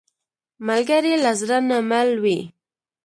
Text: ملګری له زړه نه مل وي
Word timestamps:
ملګری 0.67 1.13
له 1.23 1.31
زړه 1.41 1.57
نه 1.69 1.77
مل 1.89 2.09
وي 2.23 2.39